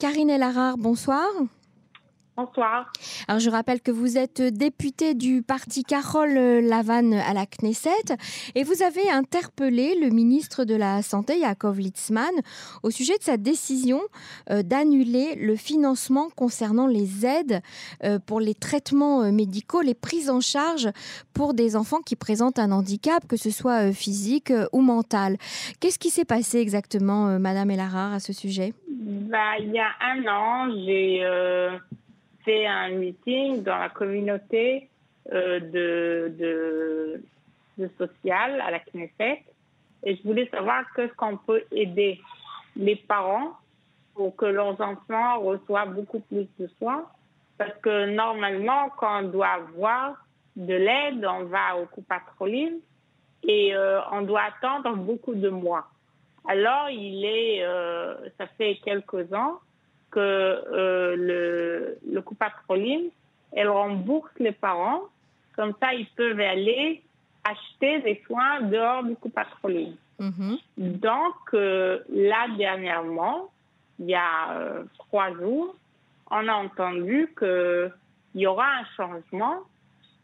Karine 0.00 0.30
Elarar, 0.30 0.78
bonsoir. 0.78 1.28
Bonsoir. 2.34 2.90
Alors 3.28 3.38
je 3.38 3.50
rappelle 3.50 3.82
que 3.82 3.90
vous 3.90 4.16
êtes 4.16 4.40
députée 4.40 5.12
du 5.12 5.42
parti 5.42 5.82
Carole 5.82 6.32
Lavanne 6.32 7.12
à 7.12 7.34
la 7.34 7.44
Knesset 7.44 8.16
et 8.54 8.64
vous 8.64 8.82
avez 8.82 9.10
interpellé 9.10 9.94
le 10.00 10.08
ministre 10.08 10.64
de 10.64 10.74
la 10.74 11.02
Santé, 11.02 11.38
Yaakov 11.38 11.78
Litzman, 11.78 12.30
au 12.82 12.90
sujet 12.90 13.18
de 13.18 13.22
sa 13.22 13.36
décision 13.36 14.00
euh, 14.48 14.62
d'annuler 14.62 15.34
le 15.34 15.54
financement 15.54 16.30
concernant 16.34 16.86
les 16.86 17.26
aides 17.26 17.60
euh, 18.02 18.18
pour 18.18 18.40
les 18.40 18.54
traitements 18.54 19.20
euh, 19.20 19.32
médicaux, 19.32 19.82
les 19.82 19.92
prises 19.92 20.30
en 20.30 20.40
charge 20.40 20.88
pour 21.34 21.52
des 21.52 21.76
enfants 21.76 22.00
qui 22.00 22.16
présentent 22.16 22.58
un 22.58 22.72
handicap, 22.72 23.28
que 23.28 23.36
ce 23.36 23.50
soit 23.50 23.92
physique 23.92 24.50
ou 24.72 24.80
mental. 24.80 25.36
Qu'est-ce 25.78 25.98
qui 25.98 26.08
s'est 26.08 26.24
passé 26.24 26.56
exactement, 26.56 27.38
Madame 27.38 27.70
Elarar, 27.70 28.14
à 28.14 28.20
ce 28.20 28.32
sujet? 28.32 28.72
Bah, 29.00 29.58
Il 29.58 29.72
y 29.72 29.78
a 29.78 29.90
un 30.00 30.26
an, 30.26 30.70
j'ai 30.84 31.24
fait 32.44 32.66
un 32.66 32.90
meeting 32.90 33.62
dans 33.62 33.78
la 33.78 33.88
communauté 33.88 34.88
euh, 35.32 35.60
de, 35.60 37.20
de, 37.78 37.90
social 37.98 38.60
à 38.60 38.70
la 38.70 38.78
Knesset 38.80 39.42
et 40.04 40.16
je 40.16 40.22
voulais 40.22 40.48
savoir 40.48 40.84
qu'est-ce 40.94 41.14
qu'on 41.14 41.36
peut 41.38 41.62
aider 41.72 42.20
les 42.76 42.96
parents 42.96 43.52
pour 44.14 44.36
que 44.36 44.44
leurs 44.44 44.78
enfants 44.80 45.40
reçoivent 45.40 45.94
beaucoup 45.94 46.20
plus 46.20 46.46
de 46.58 46.68
soins. 46.78 47.06
Parce 47.56 47.74
que 47.82 48.06
normalement, 48.14 48.90
quand 48.98 49.24
on 49.24 49.28
doit 49.28 49.48
avoir 49.48 50.26
de 50.56 50.74
l'aide, 50.74 51.24
on 51.24 51.44
va 51.44 51.76
au 51.76 51.86
coup 51.86 52.04
et 53.42 53.74
euh, 53.74 54.00
on 54.12 54.22
doit 54.22 54.42
attendre 54.42 54.96
beaucoup 54.96 55.34
de 55.34 55.48
mois. 55.48 55.88
Alors, 56.48 56.88
il 56.90 57.24
est, 57.24 57.62
euh, 57.62 58.14
ça 58.38 58.46
fait 58.58 58.78
quelques 58.84 59.32
ans 59.32 59.60
que 60.10 60.18
euh, 60.20 61.16
le, 61.16 61.98
le 62.10 62.22
coupatroline, 62.22 63.10
elle 63.52 63.68
rembourse 63.68 64.32
les 64.38 64.52
parents. 64.52 65.02
Comme 65.54 65.74
ça, 65.80 65.94
ils 65.94 66.06
peuvent 66.16 66.40
aller 66.40 67.02
acheter 67.44 68.00
des 68.00 68.22
soins 68.26 68.62
dehors 68.62 69.04
du 69.04 69.14
coupatroline. 69.16 69.96
Mm 70.18 70.56
Donc, 70.76 71.34
euh, 71.54 72.00
là, 72.12 72.46
dernièrement, 72.56 73.50
il 73.98 74.06
y 74.06 74.14
a 74.14 74.52
euh, 74.52 74.84
trois 74.98 75.32
jours, 75.34 75.74
on 76.30 76.46
a 76.48 76.54
entendu 76.54 77.34
qu'il 77.38 77.92
y 78.34 78.46
aura 78.46 78.66
un 78.66 78.84
changement 78.96 79.60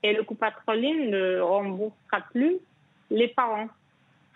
et 0.02 0.12
le 0.12 0.22
coupatroline 0.22 1.10
ne 1.10 1.40
remboursera 1.40 2.20
plus 2.32 2.56
les 3.10 3.28
parents 3.28 3.68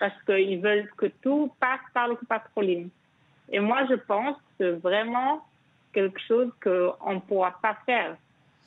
parce 0.00 0.20
qu'ils 0.24 0.60
veulent 0.60 0.90
que 0.96 1.06
tout 1.22 1.52
passe 1.60 1.80
par 1.94 2.08
le 2.08 2.16
coupatroline. 2.16 2.88
Et 3.52 3.60
moi, 3.60 3.86
je 3.88 3.94
pense 3.94 4.36
que 4.58 4.72
vraiment 4.80 5.44
quelque 5.92 6.20
chose 6.26 6.50
qu'on 6.62 7.14
ne 7.14 7.20
pourra 7.20 7.56
pas 7.62 7.76
faire. 7.86 8.16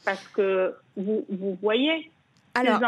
Parce 0.05 0.25
que 0.29 0.75
vous, 0.95 1.25
vous 1.29 1.57
voyez, 1.61 2.11
alors, 2.55 2.79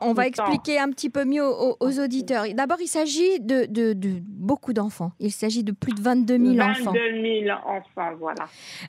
on 0.00 0.12
va 0.12 0.26
expliquer 0.26 0.80
un 0.80 0.90
petit 0.90 1.08
peu 1.08 1.24
mieux 1.24 1.44
aux, 1.44 2.00
auditeurs. 2.00 2.46
D'abord, 2.54 2.78
il 2.80 2.88
s'agit 2.88 3.38
de, 3.38 3.66
de, 3.66 3.94
beaucoup 4.26 4.72
d'enfants. 4.72 5.12
Il 5.20 5.30
s'agit 5.30 5.62
de 5.62 5.70
plus 5.70 5.92
de 5.92 6.00
22 6.00 6.36
000 6.36 6.68
enfants. 6.68 6.92
22 6.92 7.44
000 7.44 7.56
enfants, 7.64 8.16
voilà. 8.18 8.46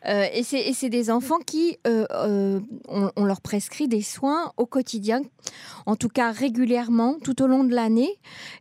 Euh, 0.08 0.26
et 0.34 0.44
c'est 0.44 0.90
des 0.90 1.12
enfants 1.12 1.38
qui, 1.46 1.78
euh, 1.86 2.06
euh, 2.12 2.60
on, 2.88 3.24
leur 3.24 3.42
prescrit 3.42 3.88
des 3.88 4.02
soins 4.02 4.52
au 4.58 4.66
quotidien, 4.66 5.22
en 5.86 5.96
tout 5.96 6.10
cas 6.10 6.32
régulièrement, 6.32 7.18
tout 7.24 7.44
au 7.44 7.48
long 7.48 7.64
de 7.64 7.76
l'année. 7.76 8.10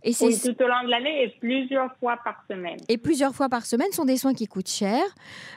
Et 0.03 0.13
oui, 0.21 0.39
tout 0.39 0.63
au 0.63 0.69
long 0.69 0.85
de 0.85 0.91
l'année 0.91 1.25
et 1.25 1.35
plusieurs 1.41 1.95
fois 1.97 2.19
par 2.23 2.45
semaine. 2.51 2.77
Et 2.89 2.99
plusieurs 2.99 3.35
fois 3.35 3.49
par 3.49 3.65
semaine 3.65 3.91
sont 3.93 4.05
des 4.05 4.19
soins 4.19 4.35
qui 4.35 4.47
coûtent 4.47 4.69
cher 4.69 5.03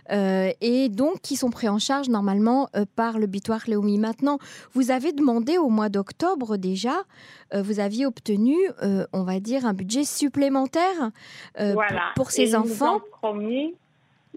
et 0.09 0.89
donc 0.89 1.21
qui 1.21 1.36
sont 1.36 1.49
pris 1.49 1.67
en 1.67 1.80
charge 1.80 2.08
normalement 2.08 2.69
par 2.95 3.19
le 3.19 3.27
Bitoire 3.27 3.61
Léomi. 3.67 3.97
Maintenant, 3.97 4.39
vous 4.71 4.92
avez 4.92 5.11
demandé 5.11 5.58
au 5.58 5.69
mois 5.69 5.89
de 5.89 5.96
octobre 5.97 6.57
déjà, 6.57 7.03
euh, 7.53 7.61
vous 7.61 7.79
aviez 7.79 8.05
obtenu, 8.05 8.55
euh, 8.81 9.05
on 9.13 9.23
va 9.23 9.39
dire, 9.39 9.65
un 9.65 9.73
budget 9.73 10.03
supplémentaire 10.03 11.11
euh, 11.59 11.75
pour, 12.15 12.31
ces 12.31 12.55
enfants. 12.55 12.99
promis, 13.11 13.75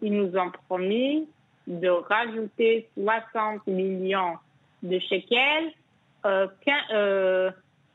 ils 0.03 0.13
nous 0.13 0.37
ont 0.37 0.53
promis 0.69 1.27
de 1.67 1.89
rajouter 1.89 2.89
60 2.99 3.67
millions 3.67 4.37
de 4.83 4.99
shekels, 4.99 5.73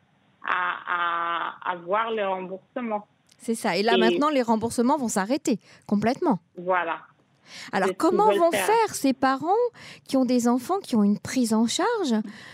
à, 0.48 1.54
à 1.66 1.72
avoir 1.72 2.12
le 2.12 2.28
remboursement. 2.28 3.08
C'est 3.40 3.56
ça. 3.56 3.78
Et 3.78 3.84
là, 3.84 3.98
maintenant, 3.98 4.30
les 4.30 4.42
remboursements 4.42 4.98
vont 4.98 5.08
s'arrêter 5.08 5.60
complètement. 5.86 6.40
Voilà. 6.58 7.00
Alors, 7.72 7.90
comment 7.98 8.32
vont 8.32 8.52
faire. 8.52 8.94
ces 8.94 9.14
parents 9.14 9.48
qui 10.08 10.18
ont 10.18 10.26
des 10.26 10.48
enfants 10.48 10.80
qui 10.80 10.96
ont 10.96 11.04
une 11.04 11.20
prise 11.20 11.54
en 11.54 11.68
charge? 11.68 12.14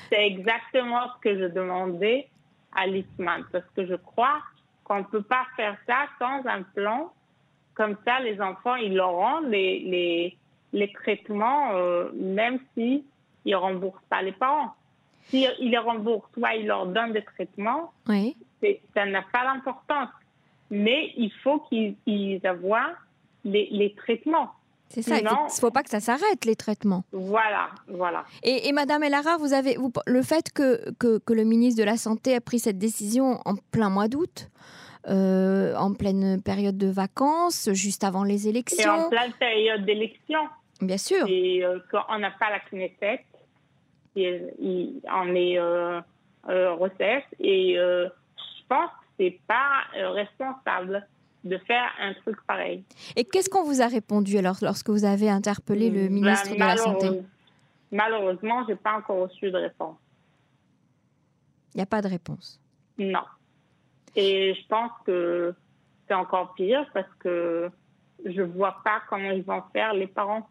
C'est 0.10 0.26
exactement 0.26 1.08
ce 1.16 1.22
que 1.22 1.40
je 1.40 1.46
demandais 1.46 2.28
à 2.76 2.88
Lisman, 2.88 3.44
parce 3.52 3.66
que 3.76 3.86
je 3.86 3.96
crois 3.96 4.42
qu'on 4.84 5.00
ne 5.00 5.04
peut 5.04 5.24
pas 5.24 5.46
faire 5.56 5.78
ça 5.88 6.06
sans 6.20 6.48
un 6.48 6.64
plan. 6.64 7.12
Comme 7.76 7.98
ça, 8.06 8.20
les 8.20 8.40
enfants, 8.42 8.76
ils 8.76 9.00
auront 9.00 9.40
les, 9.42 9.80
les, 9.80 10.38
les 10.74 10.92
traitements, 10.92 11.76
euh, 11.76 12.10
même 12.14 12.60
si 12.76 13.06
ne 13.46 13.56
remboursent 13.56 14.04
pas 14.10 14.22
les 14.22 14.32
parents. 14.32 14.74
S'ils 15.28 15.50
si 15.58 15.70
les 15.70 15.78
remboursent, 15.78 16.30
soit 16.38 16.56
ils 16.56 16.68
leur 16.68 16.88
donnent 16.88 17.14
des 17.14 17.24
traitements, 17.24 17.94
oui. 18.10 18.36
ça 18.94 19.06
n'a 19.06 19.22
pas 19.22 19.44
d'importance. 19.46 20.10
Mais 20.70 21.14
il 21.16 21.32
faut 21.44 21.60
qu'ils 21.70 21.96
aient 22.08 22.42
les, 23.46 23.70
les 23.72 23.94
traitements. 23.96 24.52
C'est 24.90 25.02
ça, 25.02 25.18
il 25.18 25.24
ne 25.24 25.50
faut, 25.60 25.72
pas 25.72 25.82
que 25.82 25.90
ça 25.90 26.00
s'arrête, 26.00 26.46
les 26.46 26.56
traitements. 26.56 27.04
Voilà, 27.12 27.70
voilà. 27.88 28.26
Et, 28.44 28.68
et 28.68 28.72
Madame 28.72 29.04
Elara, 29.04 29.38
vous 29.38 29.54
avez 29.54 29.76
vous, 29.76 29.92
le 30.06 30.22
fait 30.22 30.52
que, 30.52 30.92
que, 31.00 31.18
que, 31.18 31.34
le 31.34 31.46
ministre 31.46 31.80
de 31.80 31.86
la 31.86 31.98
Santé 31.98 32.36
a 32.36 32.42
pris 32.42 32.60
cette 32.60 32.78
décision 32.78 33.40
en 33.46 33.56
plein 33.72 33.90
mois 33.90 34.08
d'août, 34.08 34.50
euh, 35.10 35.76
en 35.76 35.94
pleine 35.94 36.42
période 36.44 36.78
de 36.78 36.88
vacances, 36.88 37.70
juste 37.74 38.04
avant 38.04 38.24
les 38.24 38.48
élections. 38.48 38.96
Et 38.96 39.06
en 39.06 39.10
pleine 39.10 39.34
période 39.34 39.84
d'élection. 39.84 40.42
Bien 40.84 40.98
sûr. 40.98 41.26
Et 41.28 41.64
euh, 41.64 41.80
quand 41.92 42.04
on 42.10 42.20
n'a 42.20 42.32
pas 42.32 42.50
la 42.50 42.60
Knesset, 42.60 43.26
et, 44.16 44.42
on 45.12 45.36
est 45.36 45.58
euh, 45.58 46.00
euh, 46.50 46.74
recette. 46.74 47.26
Et 47.40 47.76
je 47.76 48.10
pense 48.68 48.90
que 48.90 49.06
c'est 49.18 49.40
pas 49.48 49.84
responsable 49.94 51.08
de 51.44 51.58
faire 51.58 51.92
un 52.00 52.14
truc 52.14 52.38
pareil. 52.48 52.84
Et 53.16 53.26
qu'est-ce 53.26 53.50
qu'on 53.50 53.64
vous 53.64 53.82
a 53.82 53.88
répondu 53.88 54.38
alors 54.38 54.58
lorsque 54.62 54.90
vous 54.90 55.04
avez 55.04 55.30
interpellé 55.30 55.90
le 55.90 56.04
ben, 56.04 56.14
ministre 56.14 56.54
de 56.54 56.60
la 56.60 56.78
Santé? 56.78 57.22
Malheureusement, 57.92 58.64
je 58.64 58.70
n'ai 58.72 58.76
pas 58.76 58.94
encore 58.94 59.30
reçu 59.30 59.52
de 59.52 59.58
réponse. 59.58 59.98
Il 61.74 61.78
n'y 61.78 61.84
a 61.84 61.88
pas 61.88 62.02
de 62.02 62.08
réponse 62.08 62.62
Non. 62.98 63.24
Et 64.16 64.54
je 64.54 64.68
pense 64.68 64.92
que 65.06 65.54
c'est 66.08 66.14
encore 66.14 66.54
pire 66.54 66.86
parce 66.94 67.12
que 67.20 67.70
je 68.26 68.42
ne 68.42 68.48
vois 68.48 68.78
pas 68.84 69.02
comment 69.10 69.32
ils 69.32 69.44
vont 69.44 69.64
faire 69.74 69.94
les 69.94 70.08
parents. 70.08 70.48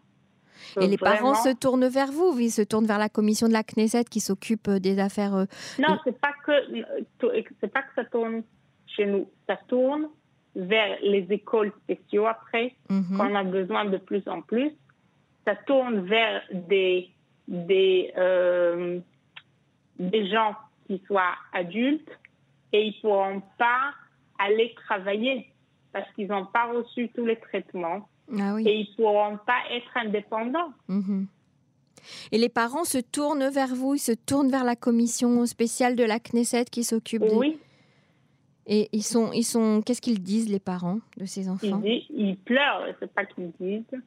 Et 0.81 0.87
les 0.87 0.99
parents 0.99 1.35
se 1.35 1.55
tournent 1.55 1.89
vers 1.89 2.11
vous, 2.13 2.39
ils 2.39 2.51
se 2.51 2.63
tournent 2.63 2.87
vers 2.87 2.99
la 2.99 3.09
commission 3.09 3.49
de 3.49 3.53
la 3.53 3.63
Knesset 3.63 4.05
qui 4.05 4.21
s'occupe 4.21 4.69
euh, 4.69 4.79
des 4.79 4.99
affaires. 4.99 5.35
Euh, 5.35 5.45
non, 5.79 5.99
c'est 6.05 6.19
pas 6.19 6.33
que 6.45 6.53
c'est 7.61 7.73
pas 7.73 7.83
que 7.83 7.95
ça 7.95 8.05
tourne 8.05 8.43
chez 8.87 9.07
nous, 9.07 9.29
ça 9.47 9.59
tourne 9.69 10.09
vers 10.55 10.99
les 11.03 11.27
écoles 11.31 11.73
spéciaux 11.85 12.27
après, 12.27 12.75
mhm. 12.91 13.17
qu'on 13.17 13.35
a 13.35 13.45
besoin 13.45 13.85
de 13.87 13.97
plus 13.97 14.27
en 14.29 14.43
plus. 14.43 14.71
Ça 15.45 15.57
tourne 15.67 16.01
vers 16.07 16.43
des 16.53 17.11
des 17.49 18.13
euh, 18.17 19.01
des 19.99 20.29
gens 20.31 20.55
qui 20.87 21.03
soient 21.07 21.35
adultes 21.53 22.11
et 22.73 22.87
ils 22.87 23.01
pourront 23.01 23.43
pas 23.59 23.93
aller 24.39 24.75
travailler 24.87 25.47
parce 25.93 26.11
qu'ils 26.13 26.29
n'ont 26.29 26.47
pas 26.47 26.67
reçu 26.73 27.11
tous 27.15 27.27
les 27.27 27.37
traitements 27.37 28.09
ah 28.31 28.57
et 28.61 28.81
ils 28.81 28.91
ne 28.91 28.97
pourront 28.97 29.39
pas 29.47 29.61
être 29.71 29.97
indépendants. 29.97 30.73
Mhm. 30.89 31.27
Et 32.33 32.39
les 32.39 32.49
parents 32.49 32.85
se 32.85 32.99
tournent 32.99 33.49
vers 33.49 33.75
vous, 33.75 33.95
ils 33.95 34.01
se 34.01 34.13
tournent 34.13 34.51
vers 34.51 34.65
la 34.65 34.77
commission 34.77 35.47
spéciale 35.47 35.97
de 35.97 36.05
la 36.05 36.19
Knesset 36.19 36.65
qui 36.65 36.85
s'occupe. 36.85 37.23
Oui. 37.33 37.59
Et 38.67 38.89
ils 38.93 39.03
sont, 39.03 39.33
ils 39.33 39.45
sont, 39.45 39.83
qu'est-ce 39.83 40.01
qu'ils 40.01 40.23
disent 40.23 40.49
les 40.49 40.61
parents 40.61 41.01
de 41.17 41.25
ces 41.25 41.49
enfants? 41.49 41.81
ils, 41.85 42.07
ils 42.11 42.37
pleurent, 42.37 42.87
c'est 43.01 43.13
pas 43.13 43.25
qu'ils 43.25 43.51
disent. 43.61 44.01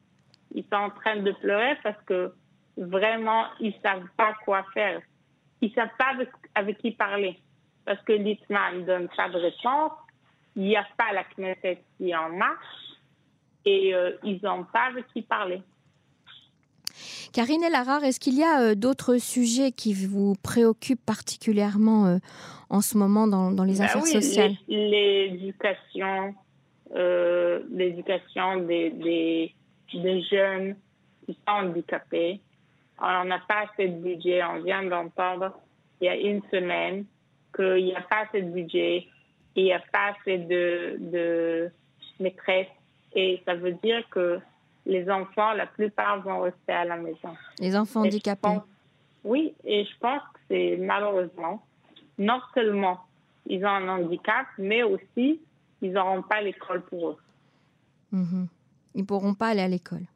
Ils 0.54 0.64
sont 0.64 0.78
en 0.78 0.90
train 0.90 1.16
de 1.16 1.32
pleurer 1.32 1.76
parce 1.82 2.00
que 2.06 2.32
vraiment 2.76 3.44
ils 3.60 3.74
savent 3.82 4.08
pas 4.16 4.34
quoi 4.44 4.64
faire. 4.72 5.00
Ils 5.60 5.72
savent 5.72 5.90
pas 5.98 6.14
avec, 6.54 6.78
qui 6.78 6.90
parler 6.92 7.38
parce 7.84 8.00
que 8.02 8.12
Littman 8.12 8.84
donne 8.84 9.08
pas 9.16 9.28
de 9.28 9.38
réponse. 9.38 9.92
Il 10.54 10.62
n'y 10.62 10.76
a 10.76 10.86
pas 10.96 11.12
la 11.12 11.24
Knesset 11.24 11.82
qui 11.98 12.14
en 12.14 12.30
marche. 12.30 12.85
Et 13.66 13.94
ils 14.22 14.40
n'ont 14.42 14.64
pas 14.64 14.84
avec 14.90 15.06
qui 15.12 15.22
parler. 15.22 15.60
Karine 17.32 17.64
Larare, 17.70 18.04
est-ce 18.04 18.18
qu'il 18.18 18.38
y 18.38 18.44
a 18.44 18.74
d'autres 18.74 19.18
sujets 19.18 19.72
qui 19.72 19.92
vous 19.92 20.34
préoccupent 20.42 21.04
particulièrement 21.04 22.18
en 22.70 22.80
ce 22.80 22.96
moment 22.96 23.26
dans, 23.26 23.50
les 23.64 23.74
ben 23.74 23.82
affaires 23.82 24.06
sociales 24.06 24.54
L'éducation, 24.68 26.34
l'éducation 26.94 28.56
des, 28.58 28.90
des, 28.90 29.54
des, 29.92 30.22
jeunes 30.22 30.76
qui 31.26 31.34
sont 31.34 31.52
handicapés. 31.52 32.40
On 32.98 33.24
n'a 33.24 33.40
pas 33.46 33.66
assez 33.70 33.88
de 33.88 34.00
budget. 34.00 34.42
On 34.44 34.62
vient 34.62 34.84
d'entendre 34.84 35.52
il 36.00 36.06
y 36.06 36.08
a 36.08 36.16
une 36.16 36.42
semaine 36.50 37.04
qu'il 37.54 37.84
n'y 37.84 37.94
a 37.94 38.02
pas 38.02 38.24
assez 38.28 38.42
de 38.42 38.50
budget 38.50 38.96
et 39.56 39.60
il 39.60 39.64
n'y 39.64 39.72
a 39.72 39.82
pas 39.92 40.12
assez 40.18 40.38
de, 40.38 40.96
de 40.98 41.70
maîtresses. 42.20 42.66
Et 43.16 43.42
ça 43.46 43.54
veut 43.54 43.72
dire 43.82 44.08
que 44.10 44.38
les 44.84 45.10
enfants, 45.10 45.52
la 45.54 45.66
plupart 45.66 46.20
vont 46.20 46.40
rester 46.40 46.72
à 46.72 46.84
la 46.84 46.96
maison. 46.96 47.34
Les 47.58 47.74
enfants 47.74 48.02
handicapés. 48.02 48.58
oui, 49.24 49.54
et 49.64 49.84
je 49.84 49.98
pense 49.98 50.22
que 50.34 50.38
c'est 50.48 50.76
malheureusement, 50.78 51.64
non 52.18 52.40
seulement 52.54 53.00
ils 53.46 53.64
ont 53.64 53.68
un 53.68 53.88
handicap, 53.88 54.46
mais 54.58 54.82
aussi 54.82 55.40
ils 55.82 55.92
n'auront 55.92 56.22
pas 56.22 56.40
l'école 56.40 56.82
pour 56.82 57.10
eux. 57.10 57.16
Mhm. 58.12 58.48
Ils 58.94 59.00
ne 59.00 59.06
pourront 59.06 59.34
pas 59.34 59.48
aller 59.48 59.62
à 59.62 59.68
l'école. 59.68 60.06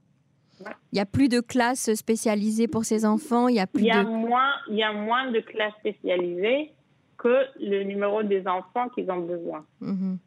Il 0.61 0.97
n'y 0.97 1.01
a 1.01 1.07
plus 1.07 1.29
de 1.29 1.41
classes 1.41 1.95
spécialisées 1.95 2.69
pour 2.69 2.85
ces 2.85 3.07
enfants. 3.07 3.49
Il 3.49 3.57
y 3.57 3.61
a 3.61 3.67
plus 3.67 3.83
il 3.83 3.87
y 3.87 3.91
a 3.91 4.03
moins, 4.03 4.53
il 4.69 4.77
y 4.77 4.83
a 4.83 4.93
moins 4.93 5.31
de 5.31 5.41
classes 5.41 5.75
spécialisées 5.81 6.71
que 7.17 7.47
le 7.61 7.83
numéro 7.85 8.23
des 8.23 8.47
enfants 8.47 8.89
qu'ils 8.91 9.11
ont 9.11 9.21
besoin. 9.21 9.65
Mhm. 9.81 10.19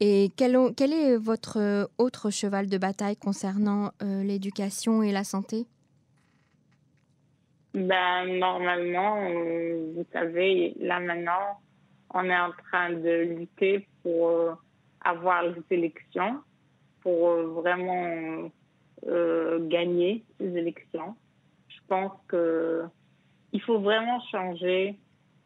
Et 0.00 0.30
quel, 0.36 0.54
est 0.54 1.16
votre 1.16 1.88
autre 1.96 2.30
cheval 2.30 2.68
de 2.68 2.76
bataille 2.76 3.16
concernant 3.16 3.92
euh, 4.02 4.22
l'éducation 4.22 5.02
et 5.02 5.10
la 5.10 5.24
santé? 5.24 5.66
Ben, 7.72 8.38
Normalement, 8.38 9.16
euh, 9.22 9.92
vous 9.96 10.06
savez, 10.12 10.74
là 10.80 11.00
maintenant, 11.00 11.60
on 12.12 12.24
est 12.24 12.38
en 12.38 12.52
train 12.68 12.90
de 12.90 13.38
lutter 13.38 13.88
pour 14.02 14.28
euh, 14.28 14.52
avoir 15.02 15.42
les 15.44 15.62
élections, 15.70 16.40
pour 17.00 17.30
vraiment 17.60 18.50
gagner 19.68 20.24
les 20.40 20.56
élections. 20.56 21.14
Je 21.68 21.76
pense 21.86 22.10
que 22.26 22.82
il 23.52 23.60
faut 23.62 23.78
vraiment 23.78 24.20
changer 24.32 24.98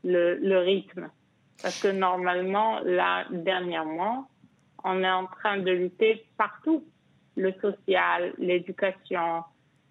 le, 0.02 0.36
le 0.36 0.58
rythme. 0.58 1.10
Parce 1.60 1.82
que 1.82 1.88
normalement, 1.88 2.80
là, 2.80 3.26
dernièrement, 3.30 4.29
on 4.84 5.02
est 5.02 5.10
en 5.10 5.26
train 5.26 5.58
de 5.58 5.70
lutter 5.70 6.24
partout. 6.36 6.84
Le 7.36 7.52
social, 7.60 8.34
l'éducation, 8.38 9.44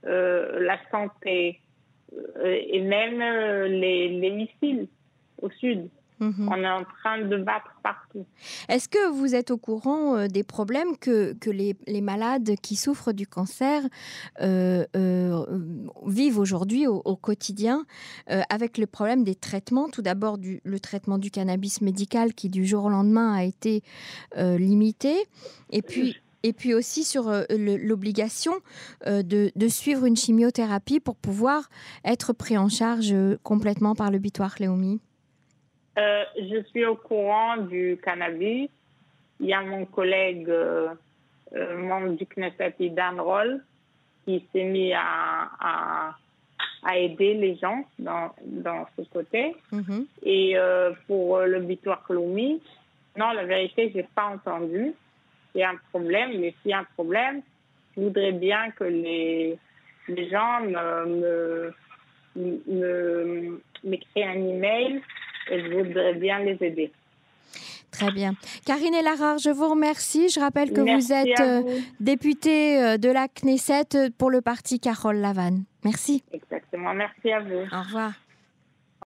euh, 0.06 0.60
la 0.60 0.78
santé 0.92 1.60
euh, 2.14 2.60
et 2.68 2.82
même 2.82 3.22
euh, 3.22 3.68
les, 3.68 4.10
les, 4.20 4.30
missiles 4.30 4.88
au 5.42 5.50
sud. 5.50 5.90
Mhm. 6.20 6.50
On 6.52 6.56
est 6.56 6.70
en 6.70 6.84
train 6.84 7.22
de 7.22 7.38
battre 7.38 7.72
partout. 7.82 8.26
Est-ce 8.68 8.90
que 8.90 9.10
vous 9.10 9.36
êtes 9.36 9.52
au 9.52 9.58
courant 9.58 10.28
des 10.28 10.44
problèmes 10.44 10.98
que, 10.98 11.34
que 11.34 11.50
les, 11.50 11.78
les, 11.88 12.02
malades 12.02 12.56
qui 12.62 12.76
souffrent 12.76 13.14
du 13.14 13.26
cancer 13.26 13.84
vivent 16.06 16.40
aujourd'hui 16.40 16.88
au, 16.88 17.02
au, 17.06 17.16
quotidien 17.16 17.86
avec 18.28 18.78
le 18.78 18.86
problème 18.86 19.24
des 19.24 19.36
traitements? 19.36 19.90
Tout 19.90 20.02
d'abord, 20.02 20.38
le 20.64 20.80
traitement 20.80 21.18
du 21.18 21.32
cannabis 21.32 21.82
médical 21.82 22.34
qui 22.34 22.50
du 22.50 22.66
jour 22.66 22.86
au 22.86 22.90
lendemain 22.90 23.34
a 23.34 23.44
été 23.44 23.84
limité. 24.36 25.26
Et 25.70 25.82
puis, 25.82 26.18
et 26.44 26.54
puis 26.54 26.74
aussi 26.74 27.04
sur 27.04 27.32
l'obligation 27.50 28.54
de, 29.06 29.52
de, 29.56 29.68
suivre 29.68 30.06
une 30.06 30.18
chimiothérapie 30.18 31.00
pour 31.00 31.16
pouvoir 31.16 31.70
être 32.04 32.34
pris 32.34 32.58
en 32.58 32.70
charge 32.70 33.16
complètement 33.44 33.96
par 33.96 34.12
le 34.12 34.20
bitoire 34.20 34.56
Léomi. 34.60 35.00
Euh, 36.00 36.24
je 36.38 36.64
suis 36.70 36.86
au 36.86 36.96
courant 36.96 37.58
du 37.58 38.00
cannabis. 38.04 38.70
Il 39.40 39.48
y 39.48 39.54
a 39.54 39.62
mon 39.62 39.86
collègue, 39.86 40.50
euh, 40.50 40.90
euh, 41.56 41.78
membre 41.78 42.10
du 42.10 42.26
Knesset, 42.26 42.76
Dan 42.80 43.20
Roll, 43.20 43.62
qui 44.26 44.46
s'est 44.52 44.64
mis 44.64 44.94
à, 44.94 45.50
à, 45.60 46.16
à, 46.84 46.98
aider 46.98 47.34
les 47.34 47.56
gens 47.58 47.86
dans, 47.98 48.34
dans 48.46 48.86
ce 48.98 49.02
côté. 49.10 49.56
Mm-hmm. 49.74 50.06
Et 50.24 50.56
pour 51.08 51.40
le 51.40 51.60
bitoire 51.62 52.04
Cloumi, 52.04 52.62
non, 53.18 53.32
la 53.32 53.46
vérité, 53.46 53.90
je 53.92 53.98
n'ai 53.98 54.08
pas 54.16 54.26
entendu. 54.28 54.94
Il 55.56 55.62
y 55.62 55.64
a 55.64 55.72
un 55.72 55.80
problème, 55.90 56.40
mais 56.40 56.54
s'il 56.62 56.72
y 56.72 56.74
a 56.74 56.80
un 56.80 56.88
problème, 56.96 57.42
je 57.96 58.02
voudrais 58.02 58.34
bien 58.34 58.70
que 58.72 58.84
les, 58.84 59.58
les 60.08 60.30
gens 60.30 60.62
me, 60.62 61.74
me, 62.36 63.62
m'écrivent 63.84 64.28
un 64.28 64.48
email 64.48 65.02
et 65.50 65.62
je 65.62 65.68
voudrais 65.68 66.14
bien 66.14 66.40
les 66.40 66.58
aider. 66.62 66.92
Très 67.92 68.12
bien. 68.12 68.34
Karine 68.66 68.96
Larare, 69.04 69.40
je 69.40 69.50
vous 69.50 69.68
remercie. 69.68 70.30
Je 70.30 70.40
rappelle 70.40 70.72
que 70.72 70.82
vous 70.82 71.12
êtes 71.12 71.40
euh, 71.40 71.64
députée 72.00 72.82
euh, 72.82 72.98
de 72.98 73.10
la 73.10 73.28
Knesset 73.28 74.12
pour 74.18 74.30
le 74.30 74.42
parti 74.42 74.80
Carole 74.80 75.18
Lavanne. 75.18 75.64
Merci. 75.84 76.24
Exactement. 76.32 76.94
Merci 76.94 77.32
à 77.32 77.40
vous. 77.40 77.66
Au 77.72 77.82
revoir. 77.82 78.14